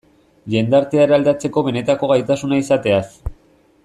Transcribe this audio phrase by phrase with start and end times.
[0.53, 3.03] Jendartea eraldatzeko benetako gaitasuna izateaz.